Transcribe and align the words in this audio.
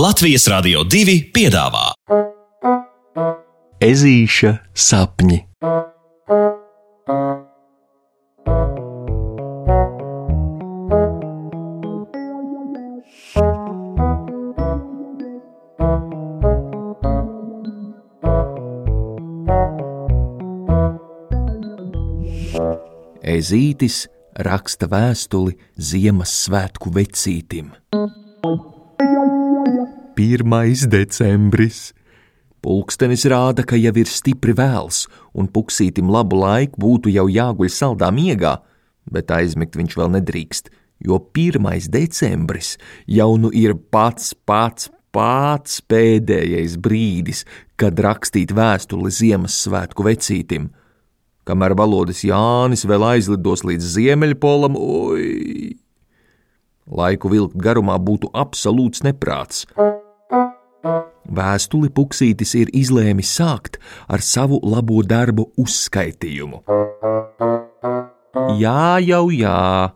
Latvijas 0.00 0.46
Rādio 0.48 0.80
2 0.88 1.28
piedāvā 1.34 1.90
Ezīša 3.84 4.52
sapņi. 4.72 5.36
Ezītis 23.20 24.06
raksta 24.48 24.88
vēstuli 24.88 25.58
Ziemassvētku 25.76 26.96
vecītim. 26.96 27.74
1. 30.16 30.88
decembris. 30.90 31.92
Pulkstenis 32.60 33.24
rāda, 33.30 33.64
ka 33.64 33.78
jau 33.78 33.92
ir 33.96 34.08
stipri 34.10 34.52
vēls, 34.52 35.06
un 35.32 35.48
puksītim 35.48 36.10
labu 36.12 36.40
laiku 36.42 36.80
būtu 36.82 37.12
jau 37.14 37.24
jāguļ 37.30 37.70
saldā 37.72 38.10
miegā, 38.12 38.58
bet 39.08 39.30
aizmigt 39.32 39.78
viņš 39.78 39.96
vēl 39.96 40.12
nedrīkst, 40.18 40.68
jo 41.06 41.16
1. 41.32 41.88
decembris 41.88 42.74
jau 43.08 43.30
nu 43.40 43.48
ir 43.54 43.78
pats 43.90 44.34
pats 44.44 44.90
pats 45.10 45.80
pēdējais 45.90 46.76
brīdis, 46.78 47.44
kad 47.80 47.98
rakstīt 47.98 48.52
vēstuli 48.54 49.10
Ziemassvētku 49.10 50.06
vecītim. 50.06 50.68
Kamēr 51.48 51.74
valodas 51.74 52.22
Jānis 52.22 52.84
vēl 52.86 53.06
aizlidos 53.14 53.64
līdz 53.66 53.94
Ziemeļpolam, 53.96 54.76
oi! 54.76 55.78
Laiku 56.90 57.30
vilkt 57.30 57.58
garumā 57.58 57.98
būtu 58.02 58.30
absolūts 58.34 59.04
neprāts. 59.06 59.64
Vēstuli 61.30 61.92
Puksītis 61.94 62.56
ir 62.58 62.72
izlēmis 62.74 63.30
sākt 63.38 63.78
ar 64.10 64.22
savu 64.24 64.58
labo 64.66 65.04
darbu 65.06 65.50
uzskaitījumu. 65.60 66.64
Jā, 68.60 68.98
jau 69.02 69.24
jā, 69.34 69.90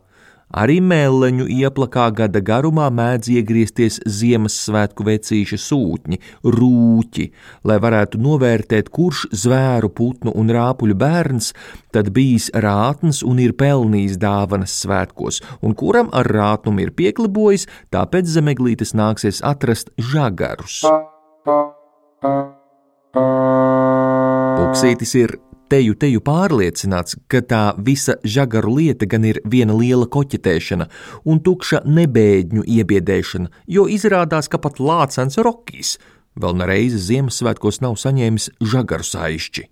arī 0.55 0.77
mēleņu 0.83 1.47
ieplakā 1.51 2.07
gada 2.15 2.41
garumā 2.43 2.87
mēdz 2.93 3.31
iegriezties 3.35 3.99
Ziemassvētku 4.17 5.05
vecīša 5.07 5.59
sūtņi, 5.61 6.19
rūķi, 6.55 7.25
lai 7.67 7.77
varētu 7.83 8.19
novērtēt, 8.23 8.91
kurš 8.95 9.25
zvēru, 9.45 9.91
putnu 9.95 10.35
un 10.35 10.51
rāpuļu 10.55 10.99
bērns 10.99 11.51
tad 11.95 12.11
bijis 12.15 12.49
rātns 12.51 13.23
un 13.23 13.39
ir 13.43 13.55
pelnījis 13.59 14.19
dāvanas 14.21 14.75
svētkos, 14.83 15.41
un 15.63 15.75
kuram 15.79 16.11
ar 16.15 16.27
rātnumu 16.27 16.87
ir 16.87 16.95
pieklibojis, 16.95 17.67
tāpēc 17.95 18.31
zemeglītes 18.37 18.95
nāksies 18.95 19.43
atrast 19.43 19.91
žagarus. 19.99 20.83
Puksītis 24.55 25.11
ir 25.19 25.35
teju 25.69 25.95
teju 25.97 26.21
pārliecināts, 26.25 27.17
ka 27.31 27.41
tā 27.45 27.61
visa 27.77 28.17
žagaru 28.21 28.77
lieta 28.79 29.07
gan 29.09 29.25
ir 29.25 29.41
viena 29.49 29.75
liela 29.77 30.07
koķetēšana 30.11 30.89
un 31.25 31.41
tukša 31.45 31.83
nebēdņu 31.85 32.65
iebiedēšana, 32.77 33.51
jo 33.77 33.87
izrādās, 33.89 34.49
ka 34.49 34.61
pat 34.61 34.81
lācens 34.81 35.37
Rokijs 35.41 35.97
vēl 36.35 36.57
nereizi 36.61 37.01
Ziemassvētkos 37.09 37.81
nav 37.85 37.99
saņēmis 38.01 38.51
žagaru 38.73 39.07
saišķi. 39.07 39.69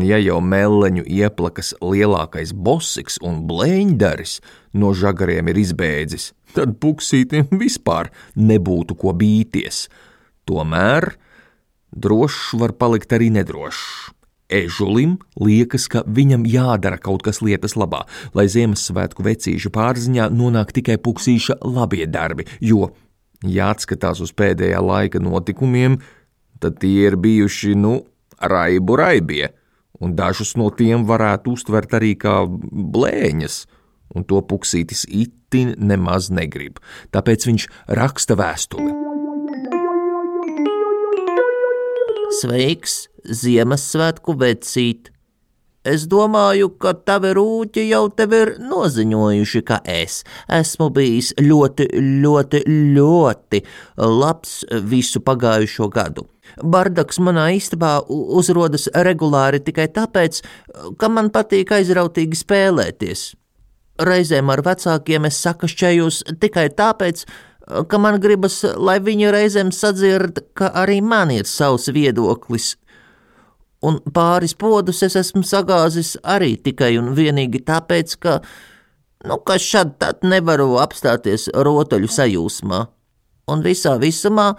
Un 0.00 0.06
ja 0.08 0.16
jau 0.16 0.38
meleņu 0.40 1.02
ieplakas 1.04 1.74
lielākais 1.84 2.54
bosiks 2.56 3.18
un 3.20 3.42
blēņdaris 3.44 4.38
no 4.80 4.94
žagariem 4.96 5.50
ir 5.52 5.58
izbēdzis, 5.60 6.30
tad 6.56 6.78
puksītim 6.80 7.50
vispār 7.60 8.08
nebūtu 8.32 8.96
ko 8.96 9.12
bīties. 9.12 9.82
Tomēr 10.48 11.10
drošs 11.92 12.56
var 12.62 12.72
palikt 12.80 13.12
arī 13.12 13.28
nedrošs. 13.34 14.08
Ežulim 14.48 15.18
liekas, 15.36 15.84
ka 15.92 16.00
viņam 16.08 16.48
jādara 16.48 16.96
kaut 16.96 17.20
kas 17.28 17.42
lietas 17.44 17.76
labā, 17.76 18.06
lai 18.32 18.48
Ziemassvētku 18.48 19.28
vecīša 19.28 19.68
pārziņā 19.76 20.32
nonāk 20.32 20.72
tikai 20.80 20.96
puksīša 20.96 21.60
labie 21.60 22.08
darbi, 22.08 22.48
jo, 22.56 22.94
ja 23.44 23.68
atskatās 23.76 24.24
uz 24.24 24.32
pēdējā 24.32 24.80
laika 24.80 25.20
notikumiem, 25.20 26.00
tad 26.56 26.80
tie 26.80 27.10
ir 27.12 27.20
bijuši, 27.20 27.76
nu, 27.76 27.98
raibu 28.40 28.96
raibie, 28.96 29.50
un 30.00 30.16
dažus 30.16 30.56
no 30.56 30.70
tiem 30.74 31.04
varētu 31.08 31.54
uztvert 31.56 31.94
arī 31.98 32.14
kā 32.18 32.42
blēņas, 32.48 33.62
un 34.16 34.26
to 34.26 34.40
puksītis 34.42 35.04
itin 35.06 35.76
nemaz 35.78 36.30
negrib, 36.34 36.80
tāpēc 37.14 37.46
viņš 37.50 37.68
raksta 38.00 38.36
vēstuli. 38.40 38.96
Sveiks, 42.40 43.08
Ziemassvētku 43.26 44.36
vecīt! 44.40 45.10
Es 45.80 46.02
domāju, 46.04 46.68
ka 46.76 46.92
tavi 47.08 47.30
rūķi 47.32 47.86
jau 47.88 48.02
tev 48.12 48.34
ir 48.36 48.50
noziņojuši, 48.60 49.62
ka 49.64 49.78
es 49.88 50.18
esmu 50.52 50.90
bijis 50.92 51.30
ļoti, 51.40 51.86
ļoti, 52.20 52.60
ļoti 52.98 53.62
labs 53.96 54.58
visu 54.92 55.22
pagājušo 55.24 55.88
gadu. 55.94 56.26
Bardaks 56.58 57.20
manā 57.22 57.50
istabā 57.56 57.98
uzrodas 58.08 58.88
regulāri 59.06 59.62
tikai 59.64 59.88
tāpēc, 59.94 60.40
ka 60.98 61.12
man 61.12 61.30
patīk 61.34 61.72
aizrautīgi 61.76 62.40
spēlēties. 62.40 63.30
Reizēm 64.00 64.50
ar 64.50 64.62
vecākiem 64.64 65.28
es 65.28 65.38
sakašķējos 65.44 66.22
tikai 66.40 66.70
tāpēc, 66.72 67.26
ka 67.88 67.98
man 68.00 68.18
gribas, 68.20 68.62
lai 68.76 68.98
viņi 69.02 69.32
reizēm 69.34 69.72
sadzird, 69.74 70.40
ka 70.56 70.70
arī 70.82 71.00
man 71.04 71.32
ir 71.34 71.48
savs 71.48 71.90
viedoklis. 71.94 72.74
Un 73.80 73.96
pāris 74.12 74.52
podus 74.60 75.00
es 75.06 75.16
esmu 75.16 75.40
sagāzis 75.46 76.16
arī 76.20 76.52
tikai 76.60 76.92
un 77.00 77.14
vienīgi 77.16 77.62
tāpēc, 77.64 78.16
ka, 78.20 78.40
nu, 79.24 79.38
ka 79.40 79.56
šad 79.56 79.96
tad 80.02 80.26
nevaru 80.26 80.74
apstāties 80.82 81.48
rotaļu 81.54 82.10
sajūsmā. 82.12 82.80
Un 83.50 83.64
visā 83.64 83.96
visumā 84.02 84.52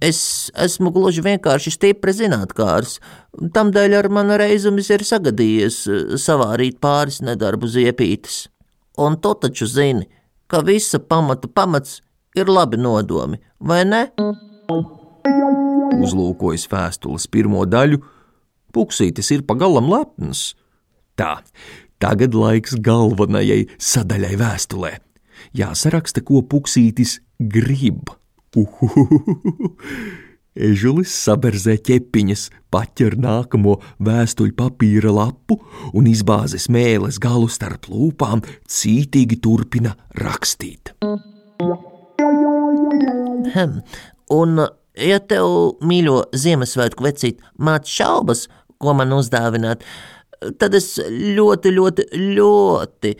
es 0.00 0.50
esmu 0.56 0.90
gluži 0.94 1.22
vienkārši 1.24 1.72
stipri 1.74 2.14
zinātkārs, 2.16 2.98
tamdēļ 3.54 3.96
ar 3.98 4.08
manu 4.12 4.38
reizumis 4.40 4.90
ir 4.90 5.04
sagadījies 5.06 5.82
savārīt 6.20 6.80
pāris 6.82 7.20
nedarbu 7.24 7.68
ziepītes. 7.70 8.46
Un 9.00 9.16
tu 9.20 9.34
taču 9.38 9.68
zini, 9.70 10.08
ka 10.50 10.64
visa 10.66 10.98
pamata 10.98 11.48
pamats 11.48 12.00
ir 12.36 12.50
labi 12.50 12.80
nodomi, 12.80 13.40
vai 13.60 13.84
ne? 13.88 14.06
Uzlūkojis 16.00 16.66
vēstules 16.70 17.26
pirmo 17.32 17.66
daļu, 17.68 18.00
puksītis 18.74 19.30
ir 19.36 19.44
pagalam 19.48 19.90
lepns. 19.92 20.54
Tā, 21.18 21.40
tagad 22.00 22.36
laiks 22.36 22.78
galvenajai 22.80 23.66
sadaļai 23.76 24.36
vēstulē. 24.40 24.94
Jāsaraksta, 25.56 26.22
ko 26.24 26.42
puksītis 26.46 27.18
grib. 27.40 28.12
Uhuhuhu. 28.56 29.76
Ežulis 30.58 31.12
saberzē 31.14 31.76
ķepiņas, 31.86 32.48
paķer 32.74 33.14
nākamo 33.22 33.76
vēstuļu 34.02 34.56
papīra 34.58 35.12
lapu 35.14 35.60
un 35.94 36.08
izbāzes 36.10 36.66
mēles 36.74 37.20
galu 37.22 37.46
starp 37.46 37.86
lūpām, 37.86 38.42
cītīgi 38.66 39.38
turpina 39.44 39.94
rakstīt. 40.18 40.90
Hm. 43.54 43.78
Un, 44.34 44.58
ja 44.98 45.20
tev, 45.30 45.78
mīļo 45.86 46.18
Ziemassvētku 46.34 47.06
vecīt, 47.06 47.38
māc 47.62 47.86
šaubas, 47.86 48.48
ko 48.82 48.98
man 48.98 49.14
uzdāvināt, 49.14 49.86
tad 50.58 50.74
es 50.74 50.96
ļoti, 50.98 51.70
ļoti, 51.78 52.10
ļoti 52.34 53.14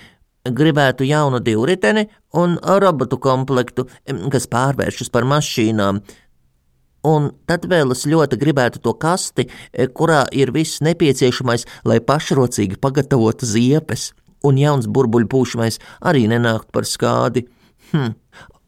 gribētu 0.45 1.05
jaunu 1.05 1.41
divriteni 1.45 2.07
un 2.37 2.57
robotu 2.63 3.19
komplektu, 3.21 3.87
kas 4.33 4.49
pārvēršas 4.51 5.13
par 5.13 5.29
mašīnām. 5.29 6.01
Un 7.11 7.31
tad 7.49 7.65
vēl 7.69 7.95
es 7.95 8.05
ļoti 8.09 8.37
gribētu 8.41 8.83
to 8.85 8.93
kasti, 9.01 9.47
kurā 9.97 10.27
ir 10.37 10.53
viss 10.53 10.83
nepieciešamais, 10.85 11.65
lai 11.89 12.01
pašrocīgi 12.05 12.77
pagatavotu 12.81 13.49
ziepes, 13.49 14.11
un 14.45 14.61
jauns 14.61 14.89
burbuļu 14.89 15.29
pūšamais 15.33 15.81
arī 16.05 16.27
nenākt 16.29 16.69
par 16.73 16.89
skādi. 16.89 17.47
Hm. 17.93 18.13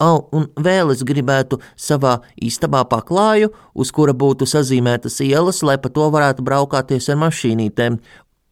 Oh, 0.03 0.25
un 0.35 0.49
vēl 0.59 0.91
es 0.91 1.05
gribētu 1.07 1.61
savā 1.79 2.17
istabā 2.43 2.81
paklāju, 2.91 3.53
uz 3.79 3.93
kura 3.95 4.17
būtu 4.17 4.49
sazīmētas 4.51 5.21
ielas, 5.23 5.61
lai 5.63 5.77
pa 5.79 5.93
to 5.95 6.09
varētu 6.11 6.43
braukāties 6.43 7.07
ar 7.13 7.21
mašīnītēm. 7.21 8.01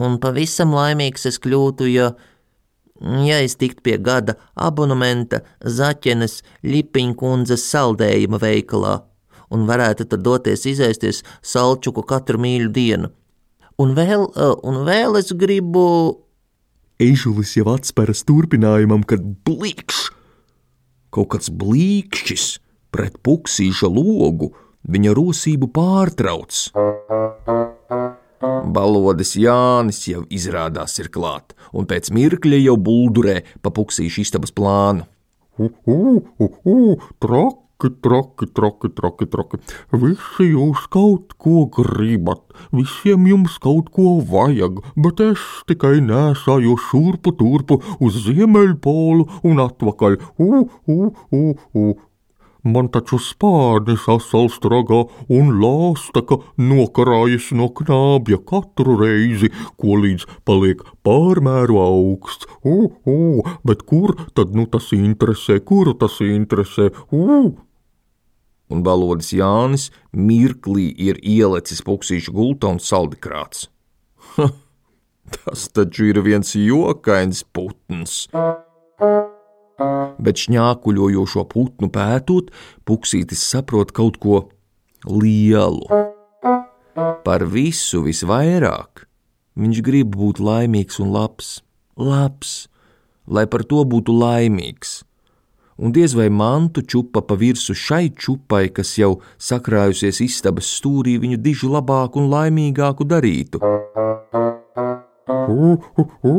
Un 0.00 0.18
pavisam 0.22 0.76
laimīgs 0.76 1.26
es 1.26 1.40
kļūtu, 1.42 1.88
ja, 1.90 2.12
ja 3.00 3.40
es 3.40 3.56
tiktu 3.60 3.84
pie 3.86 3.98
gada 3.98 4.36
abonementa 4.54 5.42
Zaķenes 5.64 6.40
Lipiņkundzes 6.66 7.64
saldējuma 7.70 8.40
veikalā 8.42 8.98
un 9.50 9.66
varētu 9.68 10.06
tad 10.10 10.22
doties 10.24 10.64
izēsties 10.70 11.24
salčuku 11.42 12.04
katru 12.06 12.40
mīļu 12.42 12.70
dienu. 12.74 13.10
Un 13.80 13.94
vēl, 13.96 14.26
un 14.66 14.82
vēl 14.86 15.18
es 15.20 15.32
gribu. 15.36 15.84
Ežulis 17.00 17.56
jau 17.56 17.70
atsperas 17.72 18.22
turpinājumam, 18.28 19.04
kad 19.08 19.24
blikšs! 19.46 20.10
Kaut 21.10 21.32
kāds 21.32 21.50
blīkšķis 21.50 22.44
pret 22.94 23.16
puksīša 23.26 23.88
logu 23.90 24.52
viņa 24.86 25.14
rosību 25.16 25.70
pārtrauc. 25.74 26.68
Balodis 28.40 29.34
Jānis 29.36 30.00
jau 30.08 30.22
izrādās 30.32 30.96
ir 31.02 31.10
klāt, 31.12 31.52
un 31.76 31.88
pēc 31.88 32.08
mirkļa 32.16 32.60
jau 32.64 32.76
buldurē 32.80 33.42
pa 33.60 33.72
puksīšu 33.76 34.24
istabas 34.24 34.54
plānu. 34.56 35.04
Uhu, 35.60 36.22
uhu, 36.40 36.96
traki, 37.20 37.90
traki, 38.00 38.48
traki, 38.56 38.88
traki, 38.96 39.28
traki. 39.28 39.60
Visi 39.92 40.46
jūs 40.54 40.86
kaut 40.88 41.34
ko 41.36 41.66
gribat, 41.68 42.40
visiem 42.72 43.28
jums 43.28 43.58
kaut 43.60 43.92
ko 43.92 44.18
vajag, 44.24 44.80
bet 44.96 45.20
es 45.20 45.44
tikai 45.68 45.98
nesāju 46.00 46.78
šurpu 46.88 47.36
turpu 47.36 47.82
uz 48.00 48.22
ziemeļpolu 48.24 49.28
un 49.52 49.66
atpakaļ. 49.68 50.16
U, 50.40 50.64
u, 50.88 51.12
u, 51.28 51.44
u. 51.76 51.90
Man 52.64 52.90
taču 52.92 53.16
spārnis 53.22 54.04
asals 54.10 54.58
tragā 54.60 55.00
un 55.32 55.54
lāstaka 55.62 56.40
nokarājas 56.60 57.50
no 57.56 57.70
knābja 57.72 58.40
katru 58.50 58.98
reizi, 59.00 59.48
ko 59.80 59.96
līdz 60.02 60.26
paliek 60.44 60.84
pārmēru 61.06 61.80
augsts. 61.80 62.48
U, 62.60 62.92
u, 63.08 63.42
bet 63.64 63.86
kur 63.88 64.12
tad 64.36 64.52
nu 64.56 64.66
tas 64.68 64.90
interesē, 64.96 65.60
kur 65.64 65.94
tas 65.96 66.20
interesē? 66.20 66.90
U! 67.12 67.56
Un 68.70 68.84
balodis 68.86 69.32
Jānis 69.34 69.88
mirklī 70.14 70.90
ir 71.08 71.18
ielicis 71.26 71.82
puksīšu 71.82 72.36
gultā 72.36 72.70
un 72.70 72.78
saldikrāts. 72.78 73.66
Ha, 74.36 74.50
tas 75.34 75.66
taču 75.74 76.12
ir 76.12 76.22
viens 76.26 76.54
jokains 76.54 77.42
putns 77.56 78.28
bet 80.20 80.44
šņākuļojošo 80.44 81.44
putnu 81.50 81.90
pētot, 81.92 82.50
puksītis 82.88 83.42
saprot 83.52 83.92
kaut 83.96 84.20
ko 84.22 84.40
lielu. 85.06 85.86
Par 87.24 87.46
visu 87.48 88.02
visvairāk 88.04 89.06
viņš 89.60 89.82
grib 89.84 90.16
būt 90.16 90.40
laimīgs 90.42 91.00
un 91.02 91.12
labs, 91.14 91.60
labs, 91.96 92.66
lai 93.26 93.46
par 93.50 93.64
to 93.68 93.84
būtu 93.84 94.14
laimīgs. 94.16 95.00
Un 95.80 95.94
diez 95.96 96.12
vai 96.12 96.28
mantu 96.28 96.82
čupa 96.84 97.22
pa 97.24 97.38
virsmu 97.40 97.72
šai 97.72 98.10
čupai, 98.12 98.66
kas 98.68 98.98
jau 99.00 99.14
sakrājusies 99.40 100.20
istabas 100.26 100.68
stūrī, 100.68 101.16
viņu 101.22 101.40
dižu 101.40 101.72
labāku 101.72 102.20
un 102.20 102.28
laimīgāku 102.28 103.08
darītu. 103.08 103.62
U, 105.48 105.72
u, 105.96 106.04
u, 106.28 106.36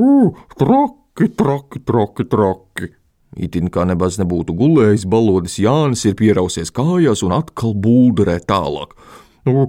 traki, 0.54 1.32
traki, 1.34 1.82
traki, 1.82 2.30
traki! 2.30 2.92
Itin 3.40 3.70
kā 3.72 3.86
nebaz 3.88 4.18
nebūtu 4.20 4.52
gulējis, 4.60 5.06
balodis 5.08 5.56
Jānis 5.64 6.04
ir 6.04 6.18
pierausies 6.20 6.72
kājās 6.76 7.22
un 7.24 7.32
atkal 7.38 7.72
būdurē 7.80 8.42
tālāk. 8.44 8.92
Nu, 9.48 9.64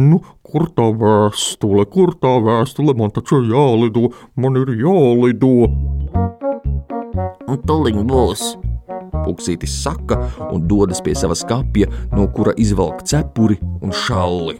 nu, 0.00 0.20
kur 0.42 0.64
tā 0.74 0.86
vēstule, 0.96 1.84
kur 1.92 2.14
tā 2.18 2.32
vēstule, 2.42 2.96
man 2.96 3.12
taču 3.14 3.42
ir 3.42 3.52
jālido, 3.52 4.08
man 4.40 4.56
ir 4.58 4.72
jālido. 4.80 5.68
Un 7.48 7.60
tuliņ 7.68 8.00
būs. 8.08 8.46
Puksītis 9.26 9.76
saka 9.84 10.18
un 10.48 10.64
dodas 10.70 11.04
pie 11.04 11.12
sava 11.18 11.36
skapja, 11.36 11.90
no 12.16 12.26
kura 12.32 12.56
izvelk 12.56 13.04
cepuri 13.04 13.60
un 13.84 13.92
šalli. 13.92 14.56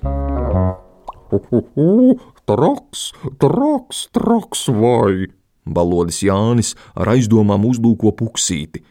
Uhuhu, 1.32 2.14
traks, 2.48 3.08
traks, 3.40 4.06
traks 4.12 4.68
vai! 4.76 5.37
Balodis 5.74 6.22
Jānis 6.24 6.74
ar 6.94 7.12
aizdomām 7.14 7.66
uzlūko 7.68 8.12
puksīti, 8.18 8.82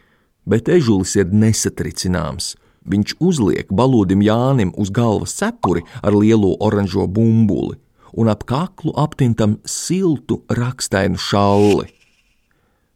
bet 0.48 0.68
ežulis 0.72 1.16
ir 1.18 1.32
nesatricināms. 1.32 2.54
Viņš 2.88 3.18
uzliek 3.20 3.68
balodim 3.74 4.22
Jānim 4.24 4.72
uz 4.80 4.90
galvas 4.94 5.34
cepuri 5.36 5.84
ar 6.02 6.16
lielo 6.16 6.54
oranžo 6.64 7.04
bumbuli 7.06 7.76
un 8.16 8.28
ap 8.32 8.46
kaklu 8.48 8.94
aptintam 8.96 9.58
siltu 9.68 10.40
rakstainu 10.48 11.20
šalli. 11.20 11.90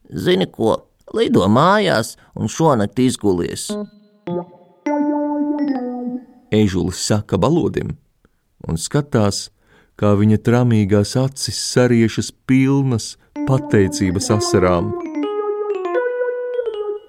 Zini 0.09 0.49
ko, 0.49 0.77
lido 1.13 1.45
mājās 1.49 2.17
un 2.35 2.49
šonakt 2.49 2.99
izgulies. 2.99 3.69
Ežulis 6.53 7.01
saka 7.01 7.39
balodim 7.41 7.97
un 8.69 8.79
skatās, 8.79 9.51
kā 9.99 10.13
viņa 10.19 10.39
tramīgās 10.47 11.17
acis 11.21 11.59
sariešas 11.73 12.31
pilnas 12.47 13.17
pateicības 13.49 14.31
asarām. 14.37 14.91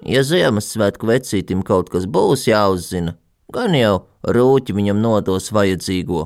Ja 0.04 0.24
Ziemassvētku 0.28 1.08
vecītim 1.08 1.64
kaut 1.66 1.92
kas 1.94 2.06
būs 2.10 2.48
jāuzzina, 2.50 3.16
gan 3.54 3.76
jau 3.78 4.04
rūķi 4.36 4.76
viņam 4.76 5.00
nodos 5.04 5.52
vajadzīgo. 5.56 6.26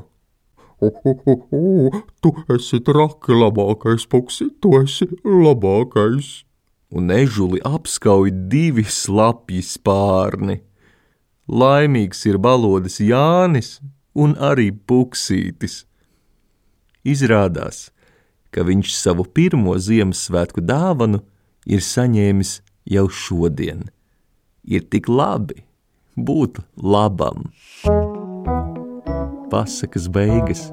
Uhuhu, 0.82 1.92
tu 2.22 2.34
esi 2.54 2.80
traki 2.86 3.34
labākais, 3.34 4.06
puksi, 4.10 4.52
tu 4.62 4.76
esi 4.82 5.10
labākais. 5.26 6.44
Un 6.88 7.12
ežuli 7.12 7.60
apskauj 7.68 8.32
divi 8.48 8.86
slapji 8.88 9.60
spārni. 9.66 10.62
Laimīgs 11.52 12.22
ir 12.30 12.38
balodis 12.40 13.02
Jānis 13.04 13.82
un 14.16 14.38
arī 14.40 14.70
puksītis. 14.72 15.82
Izrādās, 17.08 17.90
ka 18.58 18.64
viņš 18.66 18.90
savu 18.98 19.22
pirmo 19.22 19.76
Ziemassvētku 19.78 20.64
dāvanu 20.66 21.20
ir 21.70 21.84
saņēmis 21.86 22.56
jau 22.90 23.04
šodien. 23.14 23.84
Ir 24.66 24.88
tik 24.90 25.06
labi 25.06 25.62
būt 26.18 26.58
labam. 26.82 27.52
Pasakas 29.54 30.10
beigas 30.10 30.66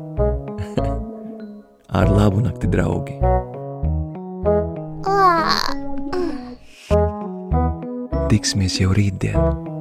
ar 2.00 2.08
labu 2.08 2.40
nakti, 2.46 2.72
draugi! 2.72 3.20
Tiksimies 8.32 8.80
jau 8.80 8.96
rītdien! 8.96 9.73